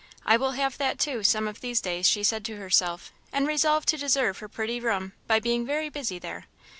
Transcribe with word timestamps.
"I 0.25 0.35
will 0.35 0.53
have 0.53 0.79
that, 0.79 0.97
too, 0.97 1.21
some 1.21 1.47
of 1.47 1.61
these 1.61 1.79
days," 1.79 2.09
she 2.09 2.23
said 2.23 2.43
to 2.45 2.55
herself; 2.57 3.13
and 3.31 3.45
resolved 3.47 3.87
to 3.89 3.97
deserve 3.97 4.39
her 4.39 4.49
pretty 4.49 4.79
room 4.79 5.13
by 5.27 5.39
being 5.39 5.63
very 5.63 5.89
busy 5.89 6.17
there. 6.17 6.47